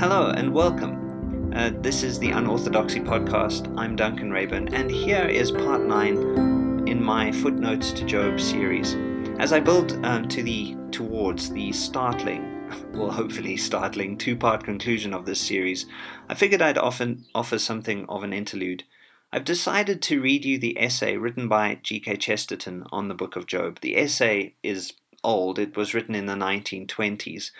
[0.00, 1.52] Hello and welcome.
[1.54, 3.70] Uh, this is the Unorthodoxy Podcast.
[3.76, 6.16] I'm Duncan Reyburn, and here is part nine
[6.88, 8.94] in my Footnotes to Job series.
[9.38, 15.26] As I build um, to the towards the startling, well, hopefully startling two-part conclusion of
[15.26, 15.84] this series,
[16.30, 18.84] I figured I'd often offer something of an interlude.
[19.30, 22.16] I've decided to read you the essay written by G.K.
[22.16, 23.80] Chesterton on the Book of Job.
[23.82, 27.50] The essay is old; it was written in the 1920s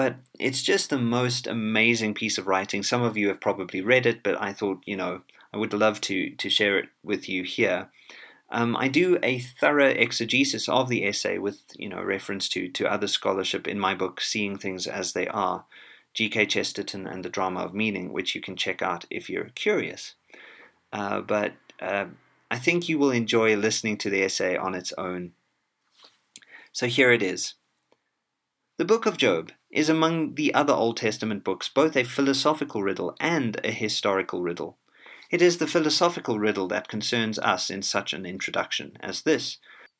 [0.00, 2.82] but it's just the most amazing piece of writing.
[2.82, 5.20] Some of you have probably read it, but I thought, you know,
[5.52, 7.90] I would love to, to share it with you here.
[8.50, 12.90] Um, I do a thorough exegesis of the essay with, you know, reference to, to
[12.90, 15.66] other scholarship in my book, Seeing Things as They Are,
[16.14, 16.46] G.K.
[16.46, 20.14] Chesterton and the Drama of Meaning, which you can check out if you're curious.
[20.94, 22.06] Uh, but uh,
[22.50, 25.32] I think you will enjoy listening to the essay on its own.
[26.72, 27.52] So here it is.
[28.78, 33.14] The book of Job is among the other Old Testament books both a philosophical riddle
[33.20, 34.78] and a historical riddle.
[35.30, 39.58] It is the philosophical riddle that concerns us in such an introduction as this.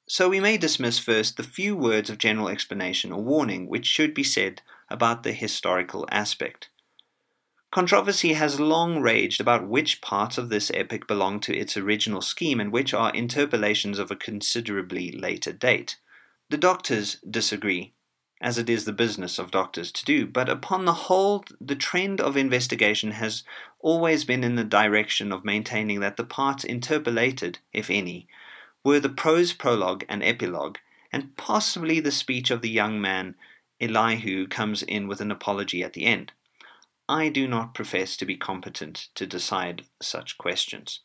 [0.09, 4.13] So we may dismiss first the few words of general explanation or warning which should
[4.13, 6.69] be said about the historical aspect.
[7.71, 12.59] Controversy has long raged about which parts of this epic belong to its original scheme
[12.59, 15.97] and which are interpolations of a considerably later date.
[16.49, 17.95] The doctors disagree,
[18.41, 22.21] as it is the business of doctors to do, but upon the whole, the trend
[22.21, 23.43] of investigation has
[23.81, 28.27] always been in the direction of maintaining that the parts interpolated, if any,
[28.83, 30.79] were the prose prologue and epilogue,
[31.13, 33.35] and possibly the speech of the young man
[33.81, 36.33] Elihu comes in with an apology at the end.
[37.09, 41.01] I do not profess to be competent to decide such questions.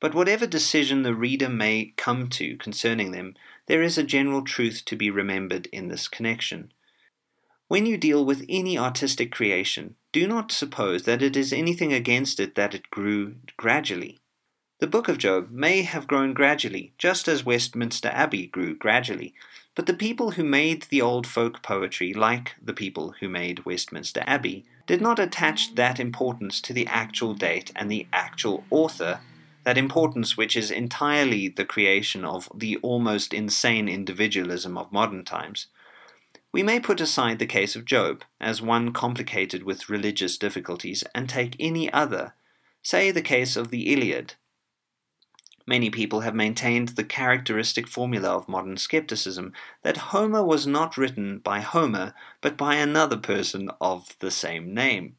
[0.00, 3.34] But whatever decision the reader may come to concerning them,
[3.72, 6.70] there is a general truth to be remembered in this connection.
[7.68, 12.38] When you deal with any artistic creation, do not suppose that it is anything against
[12.38, 14.20] it that it grew gradually.
[14.80, 19.32] The Book of Job may have grown gradually, just as Westminster Abbey grew gradually,
[19.74, 24.22] but the people who made the old folk poetry, like the people who made Westminster
[24.26, 29.20] Abbey, did not attach that importance to the actual date and the actual author
[29.64, 35.68] that importance which is entirely the creation of the almost insane individualism of modern times.
[36.52, 41.28] We may put aside the case of Job as one complicated with religious difficulties and
[41.28, 42.34] take any other,
[42.82, 44.34] say the case of the Iliad.
[45.66, 49.52] Many people have maintained the characteristic formula of modern skepticism
[49.82, 55.16] that Homer was not written by Homer, but by another person of the same name.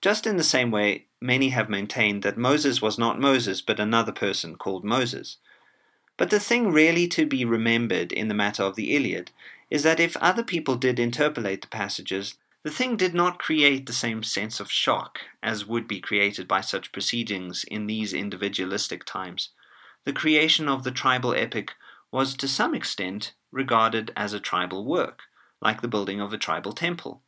[0.00, 4.12] Just in the same way, many have maintained that Moses was not Moses, but another
[4.12, 5.36] person called Moses.
[6.16, 9.30] But the thing really to be remembered in the matter of the Iliad
[9.70, 13.92] is that if other people did interpolate the passages, the thing did not create the
[13.92, 19.50] same sense of shock as would be created by such proceedings in these individualistic times.
[20.04, 21.74] The creation of the tribal epic
[22.10, 25.22] was to some extent regarded as a tribal work,
[25.60, 27.22] like the building of a tribal temple.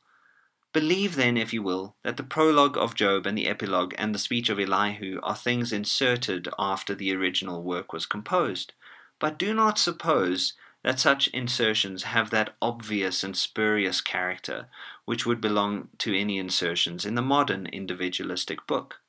[0.73, 4.19] Believe then, if you will, that the prologue of Job and the epilogue and the
[4.19, 8.73] speech of Elihu are things inserted after the original work was composed.
[9.19, 14.69] But do not suppose that such insertions have that obvious and spurious character
[15.05, 19.02] which would belong to any insertions in the modern individualistic book.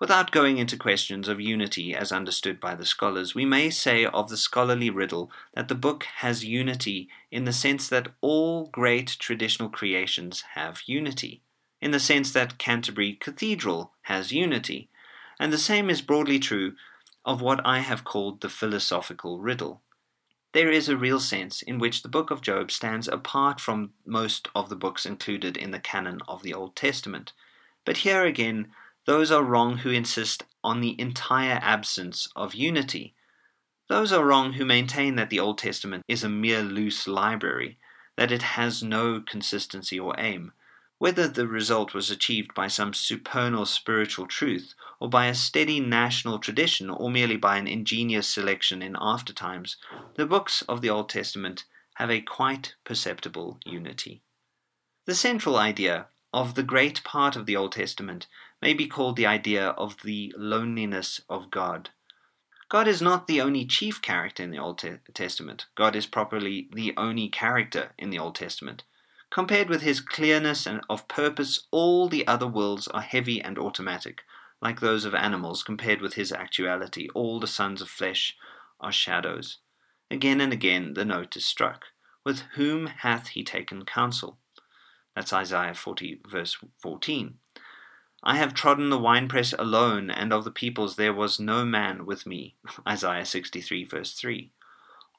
[0.00, 4.28] Without going into questions of unity as understood by the scholars, we may say of
[4.28, 9.68] the scholarly riddle that the book has unity in the sense that all great traditional
[9.68, 11.42] creations have unity,
[11.80, 14.88] in the sense that Canterbury Cathedral has unity,
[15.40, 16.74] and the same is broadly true
[17.24, 19.82] of what I have called the philosophical riddle.
[20.52, 24.48] There is a real sense in which the book of Job stands apart from most
[24.54, 27.32] of the books included in the canon of the Old Testament.
[27.84, 28.68] But here again,
[29.08, 33.14] those are wrong who insist on the entire absence of unity.
[33.88, 37.78] Those are wrong who maintain that the Old Testament is a mere loose library,
[38.18, 40.52] that it has no consistency or aim.
[40.98, 46.38] Whether the result was achieved by some supernal spiritual truth, or by a steady national
[46.38, 49.78] tradition, or merely by an ingenious selection in after times,
[50.16, 51.64] the books of the Old Testament
[51.94, 54.20] have a quite perceptible unity.
[55.06, 58.26] The central idea of the great part of the Old Testament
[58.60, 61.90] may be called the idea of the loneliness of God.
[62.68, 64.82] God is not the only chief character in the Old
[65.14, 65.66] Testament.
[65.74, 68.84] God is properly the only character in the Old Testament.
[69.30, 74.22] Compared with his clearness and of purpose, all the other worlds are heavy and automatic,
[74.60, 75.62] like those of animals.
[75.62, 78.36] Compared with his actuality, all the sons of flesh
[78.80, 79.58] are shadows.
[80.10, 81.84] Again and again the note is struck.
[82.24, 84.38] With whom hath he taken counsel?
[85.14, 87.38] That's Isaiah 40, verse 14.
[88.22, 92.26] I have trodden the winepress alone, and of the peoples there was no man with
[92.26, 92.56] me.
[92.88, 94.50] Isaiah 63, verse 3.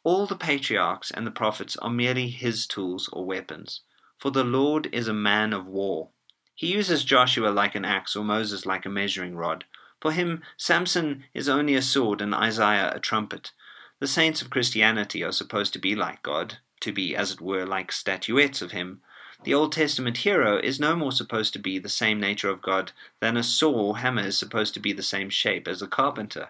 [0.04, 3.82] All the patriarchs and the prophets are merely his tools or weapons,
[4.18, 6.10] for the Lord is a man of war.
[6.56, 9.66] He uses Joshua like an axe or Moses like a measuring rod.
[10.02, 13.52] For him, Samson is only a sword and Isaiah a trumpet.
[14.00, 17.66] The saints of Christianity are supposed to be like God, to be, as it were,
[17.66, 19.02] like statuettes of him.
[19.44, 22.92] The Old Testament hero is no more supposed to be the same nature of God
[23.22, 26.50] than a saw or hammer is supposed to be the same shape as a carpenter.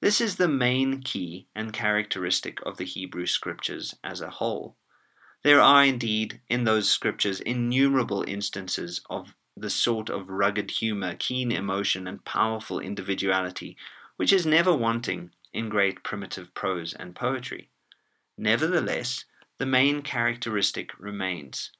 [0.00, 4.76] This is the main key and characteristic of the Hebrew Scriptures as a whole.
[5.44, 11.52] There are indeed in those Scriptures innumerable instances of the sort of rugged humor, keen
[11.52, 13.76] emotion, and powerful individuality
[14.16, 17.70] which is never wanting in great primitive prose and poetry.
[18.36, 19.24] Nevertheless,
[19.58, 21.70] the main characteristic remains.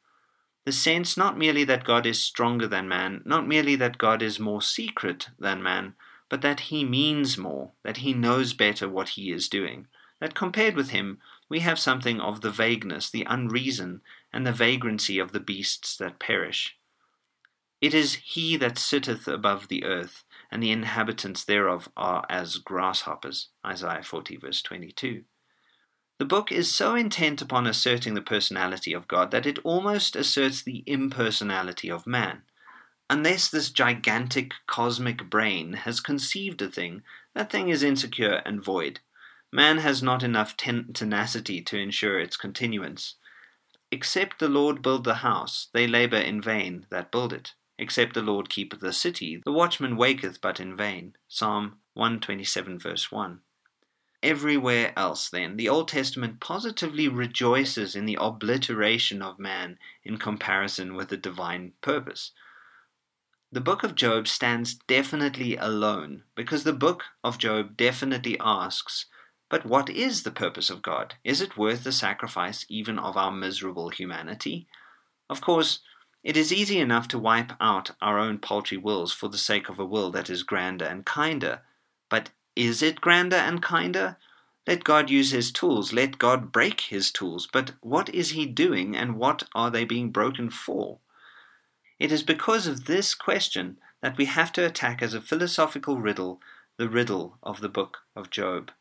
[0.64, 4.38] The sense not merely that God is stronger than man, not merely that God is
[4.38, 5.94] more secret than man,
[6.28, 9.86] but that he means more, that he knows better what he is doing,
[10.20, 11.18] that compared with him
[11.48, 14.02] we have something of the vagueness, the unreason,
[14.32, 16.76] and the vagrancy of the beasts that perish.
[17.80, 23.48] It is he that sitteth above the earth, and the inhabitants thereof are as grasshoppers.
[23.64, 25.22] Isaiah 40, verse 22.
[26.18, 30.62] The book is so intent upon asserting the personality of God that it almost asserts
[30.62, 32.42] the impersonality of man.
[33.08, 37.02] Unless this gigantic cosmic brain has conceived a thing,
[37.34, 38.98] that thing is insecure and void.
[39.52, 43.14] Man has not enough ten- tenacity to ensure its continuance.
[43.92, 47.54] Except the Lord build the house, they labor in vain that build it.
[47.78, 51.14] Except the Lord keep the city, the watchman waketh but in vain.
[51.28, 53.40] Psalm 127, verse 1.
[54.22, 60.94] Everywhere else, then, the Old Testament positively rejoices in the obliteration of man in comparison
[60.94, 62.32] with the divine purpose.
[63.52, 69.06] The book of Job stands definitely alone because the book of Job definitely asks,
[69.48, 71.14] But what is the purpose of God?
[71.22, 74.66] Is it worth the sacrifice even of our miserable humanity?
[75.30, 75.78] Of course,
[76.24, 79.78] it is easy enough to wipe out our own paltry wills for the sake of
[79.78, 81.62] a will that is grander and kinder.
[82.10, 84.16] But is it grander and kinder?
[84.66, 87.46] Let God use his tools, let God break his tools.
[87.50, 90.98] But what is he doing, and what are they being broken for?
[92.00, 96.40] It is because of this question that we have to attack as a philosophical riddle
[96.78, 98.72] the riddle of the book of Job.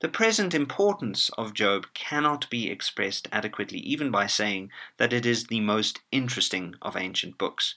[0.00, 5.44] The present importance of Job cannot be expressed adequately even by saying that it is
[5.44, 7.76] the most interesting of ancient books.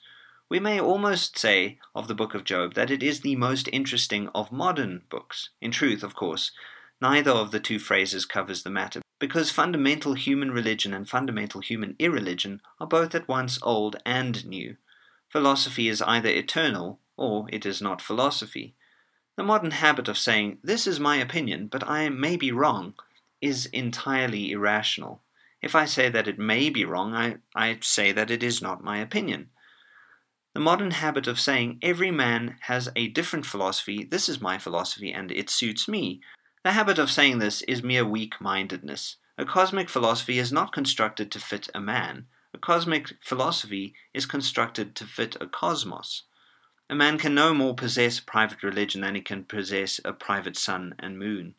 [0.51, 4.27] We may almost say of the book of Job that it is the most interesting
[4.35, 5.47] of modern books.
[5.61, 6.51] In truth, of course,
[6.99, 11.95] neither of the two phrases covers the matter, because fundamental human religion and fundamental human
[11.99, 14.75] irreligion are both at once old and new.
[15.29, 18.75] Philosophy is either eternal or it is not philosophy.
[19.37, 22.95] The modern habit of saying, This is my opinion, but I may be wrong,
[23.39, 25.21] is entirely irrational.
[25.61, 28.83] If I say that it may be wrong, I, I say that it is not
[28.83, 29.47] my opinion.
[30.53, 35.13] The modern habit of saying, Every man has a different philosophy, this is my philosophy,
[35.13, 36.21] and it suits me,
[36.63, 39.15] the habit of saying this is mere weak mindedness.
[39.37, 42.27] A cosmic philosophy is not constructed to fit a man.
[42.53, 46.23] A cosmic philosophy is constructed to fit a cosmos.
[46.89, 50.93] A man can no more possess private religion than he can possess a private sun
[50.99, 51.55] and moon.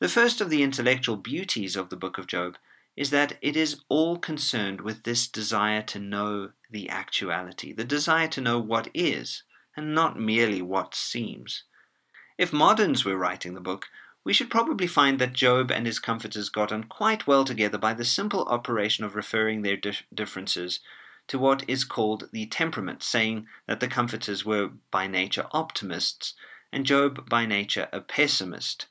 [0.00, 2.58] The first of the intellectual beauties of the book of Job
[2.98, 8.26] is that it is all concerned with this desire to know the actuality, the desire
[8.26, 9.44] to know what is,
[9.76, 11.62] and not merely what seems.
[12.36, 13.86] If moderns were writing the book,
[14.24, 17.94] we should probably find that Job and his comforters got on quite well together by
[17.94, 20.80] the simple operation of referring their di- differences
[21.28, 26.34] to what is called the temperament, saying that the comforters were by nature optimists
[26.72, 28.86] and Job by nature a pessimist.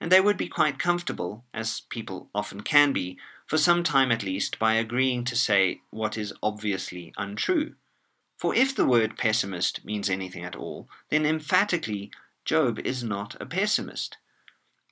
[0.00, 3.18] And they would be quite comfortable, as people often can be,
[3.52, 7.74] for some time at least, by agreeing to say what is obviously untrue.
[8.38, 12.10] For if the word pessimist means anything at all, then emphatically
[12.46, 14.16] Job is not a pessimist.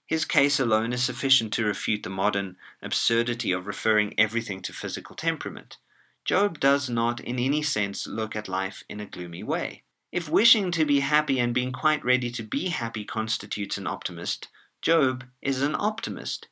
[0.05, 5.17] His case alone is sufficient to refute the modern absurdity of referring everything to physical
[5.17, 5.79] temperament.
[6.27, 9.85] Job does not, in any sense, look at life in a gloomy way.
[10.13, 14.49] If wishing to be happy and being quite ready to be happy constitutes an optimist,
[14.83, 16.49] Job is an optimist.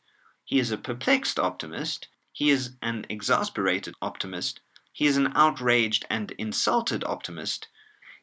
[0.49, 2.09] He is a perplexed optimist.
[2.33, 4.61] He is an exasperated optimist.
[4.95, 7.69] He is an outraged and insulted optimist.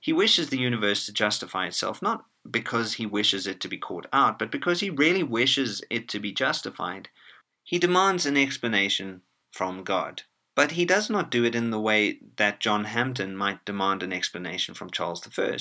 [0.01, 4.07] He wishes the universe to justify itself not because he wishes it to be caught
[4.11, 7.09] out, but because he really wishes it to be justified.
[7.63, 10.23] He demands an explanation from God.
[10.55, 14.11] But he does not do it in the way that John Hampden might demand an
[14.11, 15.57] explanation from Charles I.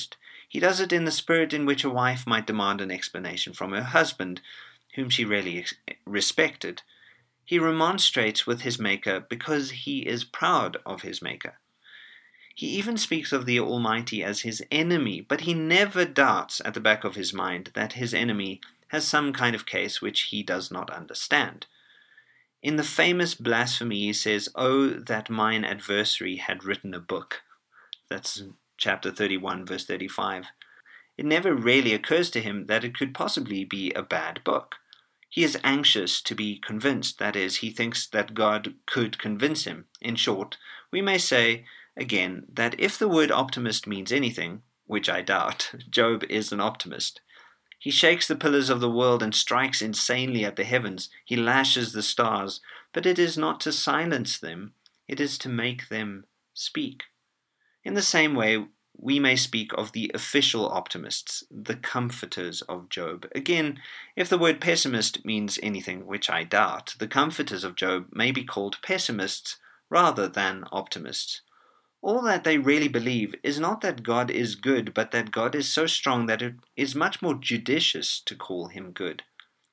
[0.49, 3.73] He does it in the spirit in which a wife might demand an explanation from
[3.73, 4.41] her husband,
[4.95, 5.65] whom she really
[6.07, 6.83] respected.
[7.45, 11.55] He remonstrates with his Maker because he is proud of his Maker.
[12.55, 16.81] He even speaks of the Almighty as his enemy, but he never doubts at the
[16.81, 20.71] back of his mind that his enemy has some kind of case which he does
[20.71, 21.67] not understand.
[22.63, 27.43] In the famous blasphemy, he says, Oh, that mine adversary had written a book.
[28.09, 28.45] That's
[28.79, 30.47] chapter 31, verse 35.
[31.19, 34.77] It never really occurs to him that it could possibly be a bad book.
[35.35, 39.87] He is anxious to be convinced, that is, he thinks that God could convince him.
[40.01, 40.59] In short,
[40.93, 41.65] we may say
[41.97, 47.21] again that if the word optimist means anything, which I doubt, Job is an optimist.
[47.81, 51.11] He shakes the pillars of the world and strikes insanely at the heavens.
[51.25, 52.61] He lashes the stars,
[52.93, 54.75] but it is not to silence them,
[55.09, 57.07] it is to make them speak.
[57.83, 63.27] In the same way, we may speak of the official optimists, the comforters of Job.
[63.35, 63.81] Again,
[64.17, 68.45] if the word pessimist means anything, which I doubt, the comforters of Job may be
[68.45, 69.59] called pessimists
[69.91, 71.43] rather than optimists.
[72.03, 75.69] All that they really believe is not that God is good, but that God is
[75.69, 79.23] so strong that it is much more judicious to call him good.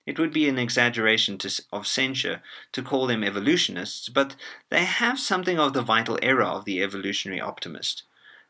[0.05, 4.35] It would be an exaggeration to, of censure to call them evolutionists, but
[4.69, 8.03] they have something of the vital error of the evolutionary optimist.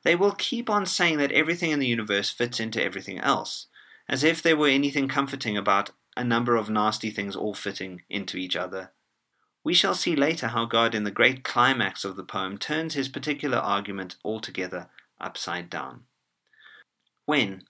[0.03, 3.67] They will keep on saying that everything in the universe fits into everything else,
[4.09, 8.37] as if there were anything comforting about a number of nasty things all fitting into
[8.37, 8.91] each other
[9.63, 13.09] we shall see later how God, in the great climax of the poem, turns his
[13.09, 14.89] particular argument altogether
[15.19, 16.05] upside down.
[17.25, 17.63] When,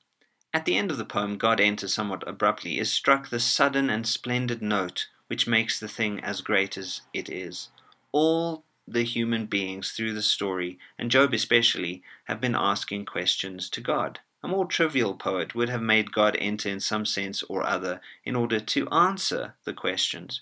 [0.54, 4.08] at the end of the poem, God enters somewhat abruptly, is struck the sudden and
[4.08, 7.70] splendid note which makes the thing as great as it is.
[8.12, 13.82] All the human beings through the story, and Job especially, have been asking questions to
[13.82, 14.20] God.
[14.44, 18.36] A more trivial poet would have made God enter in some sense or other in
[18.36, 20.42] order to answer the questions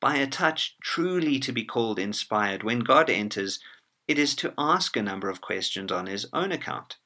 [0.00, 3.58] by a touch truly to be called inspired, when God enters,
[4.06, 6.96] it is to ask a number of questions on his own account.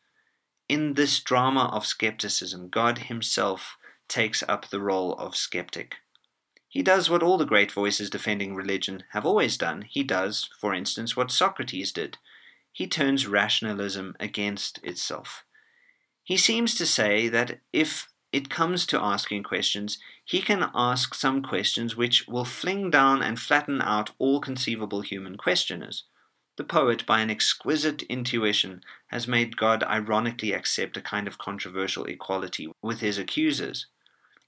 [0.69, 3.77] In this drama of skepticism, God himself
[4.09, 5.97] takes up the role of skeptic.
[6.71, 9.83] He does what all the great voices defending religion have always done.
[9.83, 12.17] He does, for instance, what Socrates did.
[12.73, 15.45] He turns rationalism against itself.
[16.23, 21.43] He seems to say that if it comes to asking questions, he can ask some
[21.43, 26.05] questions which will fling down and flatten out all conceivable human questioners.
[26.57, 32.05] The poet, by an exquisite intuition, has made God ironically accept a kind of controversial
[32.05, 33.87] equality with his accusers.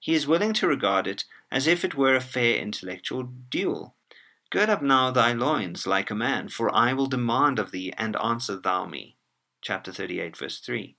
[0.02, 3.94] He is willing to regard it as if it were a fair intellectual duel.
[4.50, 8.16] Gird up now thy loins like a man, for I will demand of thee, and
[8.16, 9.16] answer thou me.
[9.62, 10.97] Chapter 38, verse 3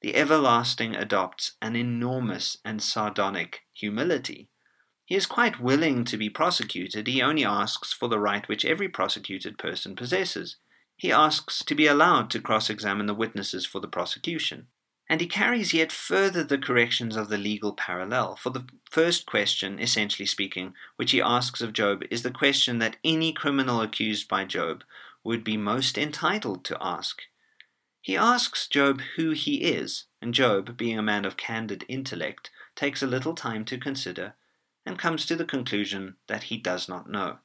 [0.00, 4.48] the everlasting adopts an enormous and sardonic humility.
[5.04, 8.88] He is quite willing to be prosecuted, he only asks for the right which every
[8.88, 10.56] prosecuted person possesses.
[10.96, 14.68] He asks to be allowed to cross examine the witnesses for the prosecution.
[15.10, 18.36] And he carries yet further the corrections of the legal parallel.
[18.36, 22.96] For the first question, essentially speaking, which he asks of Job, is the question that
[23.02, 24.84] any criminal accused by Job
[25.24, 27.22] would be most entitled to ask.
[28.00, 33.02] He asks Job who he is, and Job, being a man of candid intellect, takes
[33.02, 34.34] a little time to consider
[34.86, 37.38] and comes to the conclusion that he does not know.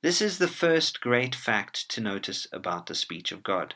[0.00, 3.74] This is the first great fact to notice about the speech of God,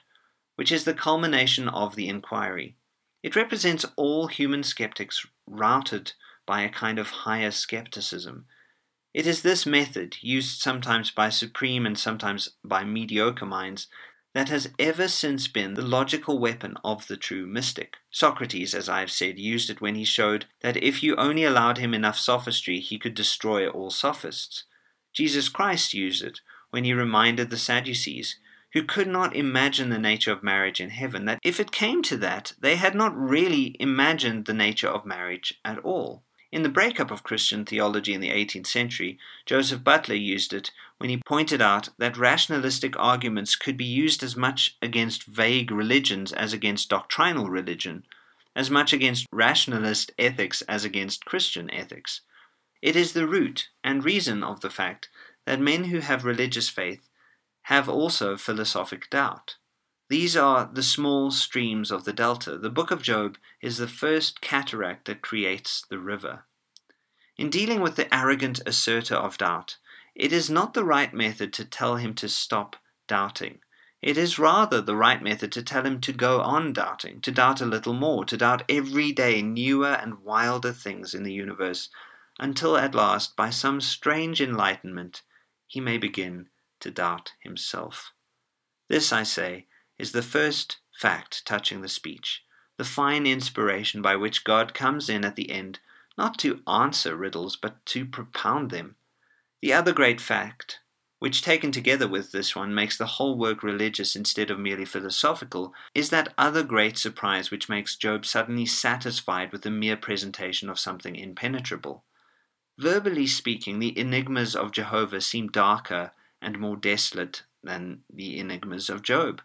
[0.54, 2.76] which is the culmination of the inquiry.
[3.23, 6.12] It represents all human skeptics routed
[6.47, 8.47] by a kind of higher skepticism.
[9.14, 13.87] It is this method, used sometimes by supreme and sometimes by mediocre minds,
[14.35, 17.99] that has ever since been the logical weapon of the true mystic.
[18.11, 21.76] Socrates, as I have said, used it when he showed that if you only allowed
[21.76, 24.64] him enough sophistry, he could destroy all sophists.
[25.12, 28.37] Jesus Christ used it when he reminded the Sadducees,
[28.73, 32.17] who could not imagine the nature of marriage in heaven, that if it came to
[32.17, 36.23] that, they had not really imagined the nature of marriage at all.
[36.50, 41.09] In the breakup of Christian theology in the 18th century, Joseph Butler used it when
[41.09, 46.52] he pointed out that rationalistic arguments could be used as much against vague religions as
[46.52, 48.05] against doctrinal religion,
[48.55, 52.21] as much against rationalist ethics as against Christian ethics.
[52.83, 55.09] It is the root and reason of the fact
[55.47, 57.09] that men who have religious faith
[57.62, 59.57] have also philosophic doubt.
[60.09, 62.59] These are the small streams of the delta.
[62.59, 66.45] The book of Job is the first cataract that creates the river.
[67.38, 69.78] In dealing with the arrogant asserter of doubt,
[70.14, 72.76] it is not the right method to tell him to stop
[73.09, 73.61] doubting.
[74.02, 77.61] It is rather the right method to tell him to go on doubting, to doubt
[77.61, 81.88] a little more, to doubt every day newer and wilder things in the universe,
[82.38, 85.23] until at last, by some strange enlightenment,
[85.66, 86.49] he may begin
[86.83, 88.12] to doubt himself.
[88.89, 89.67] This, I say,
[89.99, 92.45] is the first fact touching the speech,
[92.77, 95.81] the fine inspiration by which God comes in at the end,
[96.17, 98.97] not to answer riddles, but to propound them.
[99.61, 100.81] The other great fact
[101.23, 105.73] which taken together with this one makes the whole work religious instead of merely philosophical,
[105.95, 110.81] is that other great surprise which makes Job suddenly satisfied with the mere presentation of
[110.81, 112.03] something impenetrable.
[112.77, 116.11] Verbally speaking, the enigmas of Jehovah seem darker
[116.42, 119.40] and more desolate than the enigmas of Job.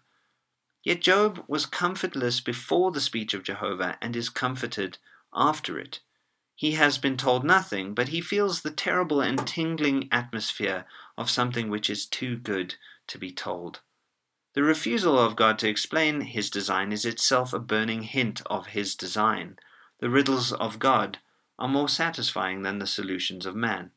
[0.84, 4.98] Yet Job was comfortless before the speech of Jehovah and is comforted
[5.34, 6.00] after it.
[6.56, 10.86] He has been told nothing, but he feels the terrible and tingling atmosphere
[11.18, 12.76] of something which is too good
[13.08, 13.82] to be told.
[14.54, 18.96] The refusal of God to explain his design is itself a burning hint of his
[18.96, 19.60] design.
[20.00, 21.20] The riddles of God
[21.60, 23.92] are more satisfying than the solutions of man.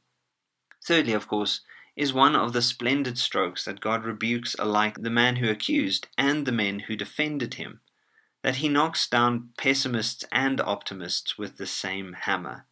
[0.85, 1.63] Thirdly, of course,
[2.01, 6.47] is one of the splendid strokes that God rebukes alike the man who accused and
[6.47, 7.81] the men who defended him
[8.43, 12.65] that he knocks down pessimists and optimists with the same hammer.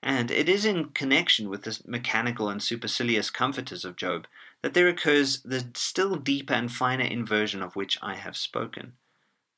[0.00, 4.28] And it is in connection with the mechanical and supercilious comforters of Job
[4.62, 8.92] that there occurs the still deeper and finer inversion of which I have spoken.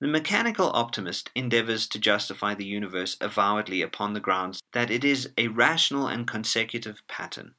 [0.00, 5.28] The mechanical optimist endeavors to justify the universe avowedly upon the grounds that it is
[5.36, 7.54] a rational and consecutive pattern.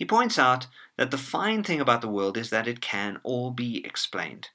[0.00, 0.66] He points out
[0.96, 4.48] that the fine thing about the world is that it can all be explained.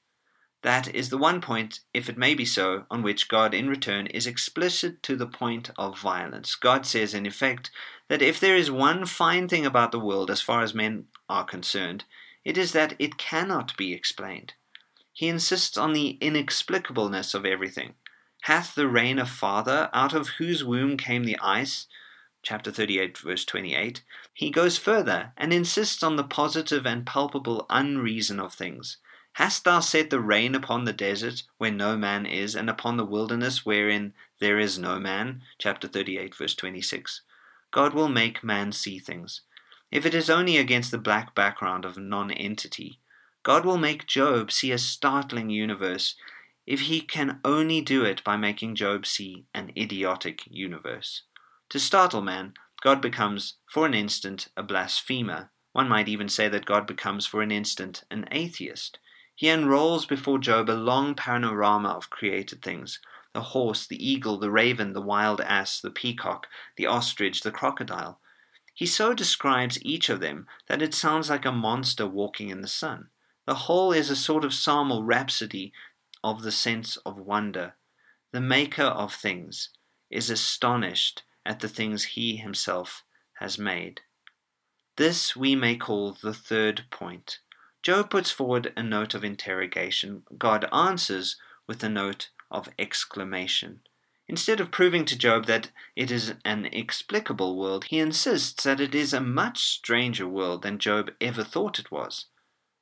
[0.63, 4.07] That is the one point, if it may be so, on which God in return
[4.07, 6.55] is explicit to the point of violence.
[6.55, 7.69] God says, in effect,
[8.09, 11.45] that if there is one fine thing about the world as far as men are
[11.45, 12.05] concerned,
[12.43, 14.53] it is that it cannot be explained.
[15.13, 17.93] He insists on the inexplicableness of everything.
[18.41, 21.85] Hath the rain a father, out of whose womb came the ice?
[22.45, 24.03] Chapter 38, verse 28.
[24.31, 28.97] He goes further and insists on the positive and palpable unreason of things.
[29.33, 33.03] Hast thou set the rain upon the desert where no man is, and upon the
[33.03, 35.41] wilderness wherein there is no man?
[35.57, 37.23] Chapter 38, verse 26.
[37.71, 39.41] God will make man see things.
[39.91, 42.99] If it is only against the black background of nonentity,
[43.41, 46.13] God will make Job see a startling universe
[46.67, 51.23] if he can only do it by making Job see an idiotic universe.
[51.69, 55.49] To startle man, God becomes, for an instant, a blasphemer.
[55.71, 58.99] One might even say that God becomes, for an instant, an atheist.
[59.35, 62.99] He unrolls before Job a long panorama of created things
[63.33, 66.47] the horse, the eagle, the raven, the wild ass, the peacock,
[66.77, 68.21] the ostrich, the crocodile.
[68.73, 72.67] He so describes each of them that it sounds like a monster walking in the
[72.67, 73.09] sun.
[73.45, 75.73] The whole is a sort of psalm or rhapsody
[76.23, 77.73] of the sense of wonder.
[78.31, 79.69] The maker of things
[80.09, 83.03] is astonished at the things he himself
[83.39, 84.01] has made.
[84.97, 87.39] This we may call the third point.
[87.83, 90.23] Job puts forward a note of interrogation.
[90.37, 93.81] God answers with a note of exclamation.
[94.27, 98.95] Instead of proving to Job that it is an explicable world, he insists that it
[98.95, 102.25] is a much stranger world than Job ever thought it was.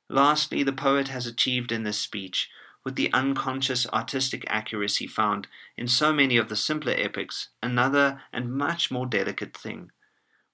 [0.08, 2.48] Lastly, the poet has achieved in this speech,
[2.84, 8.52] with the unconscious artistic accuracy found in so many of the simpler epics, another and
[8.52, 9.90] much more delicate thing.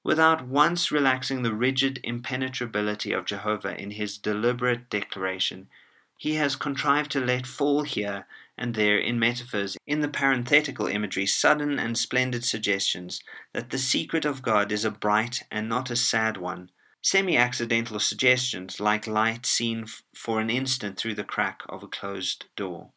[0.03, 5.69] Without once relaxing the rigid impenetrability of Jehovah in his deliberate declaration,
[6.17, 11.27] he has contrived to let fall here and there in metaphors, in the parenthetical imagery,
[11.27, 15.97] sudden and splendid suggestions that the secret of God is a bright and not a
[15.97, 16.71] sad one,
[17.03, 21.89] semi accidental suggestions like light seen f- for an instant through the crack of a
[21.89, 22.91] closed door.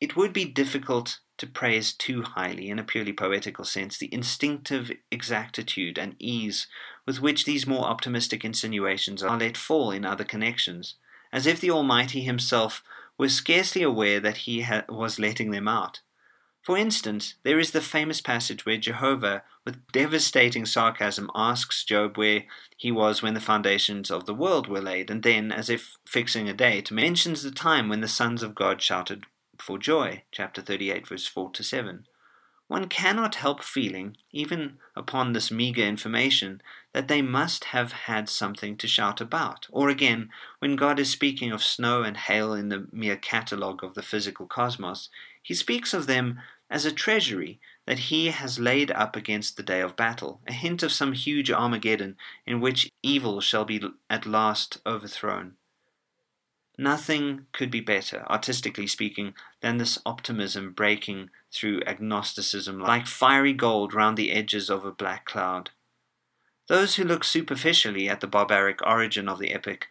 [0.00, 4.90] It would be difficult to praise too highly, in a purely poetical sense, the instinctive
[5.10, 6.66] exactitude and ease
[7.06, 10.96] with which these more optimistic insinuations are let fall in other connections,
[11.32, 12.82] as if the Almighty Himself
[13.18, 16.00] were scarcely aware that He ha- was letting them out.
[16.64, 22.44] For instance, there is the famous passage where Jehovah, with devastating sarcasm, asks Job where
[22.74, 26.48] he was when the foundations of the world were laid, and then, as if fixing
[26.48, 29.24] a date, mentions the time when the sons of God shouted
[29.58, 32.06] for joy, chapter 38, verse 4 to 7.
[32.66, 36.62] One cannot help feeling, even upon this meagre information,
[36.94, 39.66] that they must have had something to shout about.
[39.70, 43.92] Or again, when God is speaking of snow and hail in the mere catalogue of
[43.92, 45.10] the physical cosmos,
[45.42, 49.80] he speaks of them as a treasury that he has laid up against the day
[49.80, 54.78] of battle, a hint of some huge Armageddon in which evil shall be at last
[54.86, 55.54] overthrown.
[56.76, 63.94] Nothing could be better, artistically speaking, than this optimism breaking through agnosticism like fiery gold
[63.94, 65.70] round the edges of a black cloud.
[66.66, 69.88] Those who look superficially at the barbaric origin of the epic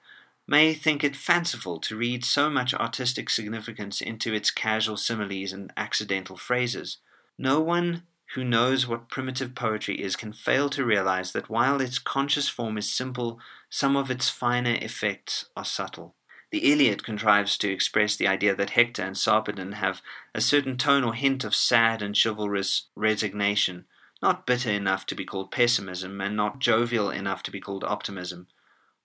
[0.47, 5.71] may think it fanciful to read so much artistic significance into its casual similes and
[5.77, 6.97] accidental phrases.
[7.37, 8.03] No one
[8.35, 12.77] who knows what primitive poetry is can fail to realize that while its conscious form
[12.77, 16.15] is simple, some of its finer effects are subtle.
[16.51, 20.01] The Iliad contrives to express the idea that Hector and Sarpedon have
[20.35, 23.85] a certain tone or hint of sad and chivalrous resignation,
[24.21, 28.47] not bitter enough to be called pessimism, and not jovial enough to be called optimism.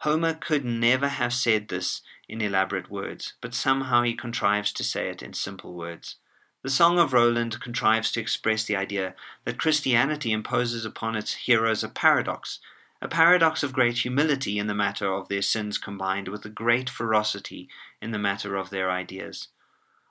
[0.02, 5.08] Homer could never have said this in elaborate words, but somehow he contrives to say
[5.08, 6.16] it in simple words.
[6.62, 11.82] The Song of Roland contrives to express the idea that Christianity imposes upon its heroes
[11.82, 12.61] a paradox,
[13.00, 16.90] a paradox of great humility in the matter of their sins combined with a great
[16.90, 17.68] ferocity
[18.02, 19.48] in the matter of their ideas.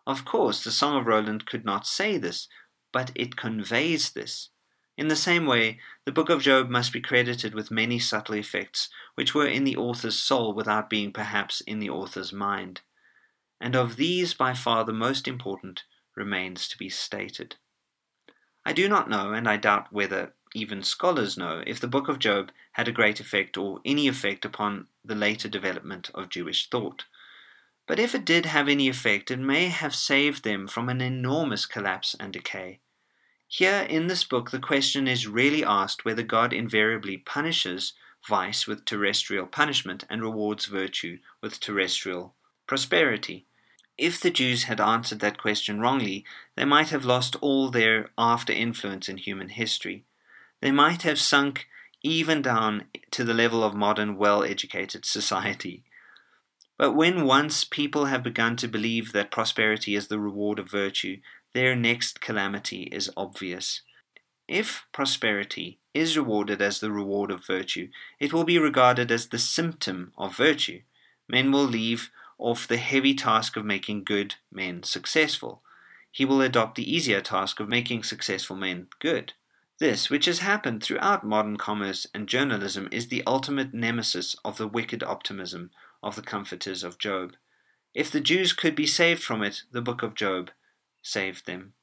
[0.06, 2.47] Of course, the Song of Roland could not say this,
[2.93, 4.50] but it conveys this.
[4.97, 8.89] In the same way, the book of Job must be credited with many subtle effects
[9.13, 12.81] which were in the author's soul without being perhaps in the author's mind.
[13.62, 15.83] And of these, by far the most important
[16.15, 17.55] remains to be stated.
[18.65, 22.17] I do not know, and I doubt whether even scholars know if the book of
[22.17, 27.05] Job had a great effect or any effect upon the later development of Jewish thought.
[27.86, 31.65] But if it did have any effect, it may have saved them from an enormous
[31.65, 32.79] collapse and decay.
[33.47, 37.93] Here in this book, the question is really asked whether God invariably punishes
[38.27, 42.36] vice with terrestrial punishment and rewards virtue with terrestrial
[42.67, 43.45] prosperity.
[43.97, 48.53] If the Jews had answered that question wrongly, they might have lost all their after
[48.53, 50.05] influence in human history
[50.62, 51.67] they might have sunk
[52.03, 55.83] even down to the level of modern well educated society.
[56.77, 61.17] But when once people have begun to believe that prosperity is the reward of virtue,
[61.58, 63.82] their next calamity is obvious.
[64.48, 67.88] If prosperity is rewarded as the reward of virtue,
[68.20, 70.82] it will be regarded as the symptom of virtue.
[71.28, 75.63] Men will leave off the heavy task of making good men successful.
[76.12, 79.34] He will adopt the easier task of making successful men good.
[79.80, 84.67] This, which has happened throughout modern commerce and journalism, is the ultimate nemesis of the
[84.67, 85.72] wicked optimism
[86.04, 87.34] of the comforters of Job.
[87.96, 90.52] If the Jews could be saved from it, the book of Job
[91.08, 91.74] saved them.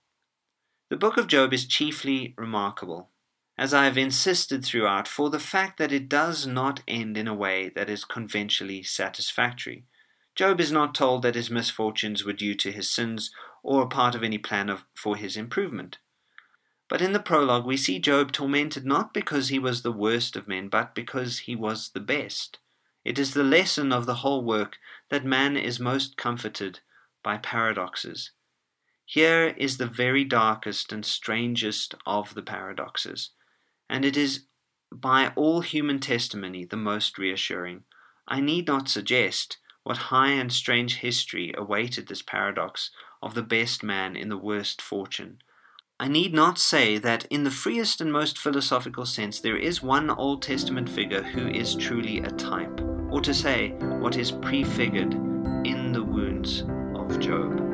[0.90, 3.10] The book of Job is chiefly remarkable,
[3.56, 7.34] as I have insisted throughout, for the fact that it does not end in a
[7.34, 9.86] way that is conventionally satisfactory.
[10.34, 13.30] Job is not told that his misfortunes were due to his sins
[13.62, 15.98] or a part of any plan of, for his improvement.
[16.88, 20.46] But in the prologue, we see Job tormented not because he was the worst of
[20.46, 22.58] men, but because he was the best.
[23.04, 24.76] It is the lesson of the whole work
[25.08, 26.80] that man is most comforted
[27.22, 28.32] by paradoxes.
[29.06, 33.30] Here is the very darkest and strangest of the paradoxes,
[33.88, 34.46] and it is
[34.90, 37.82] by all human testimony the most reassuring.
[38.26, 42.90] I need not suggest what high and strange history awaited this paradox
[43.22, 45.38] of the best man in the worst fortune.
[46.00, 50.10] I need not say that, in the freest and most philosophical sense, there is one
[50.10, 55.14] Old Testament figure who is truly a type, or to say, what is prefigured
[55.64, 56.64] in the wounds
[56.96, 57.73] of Job.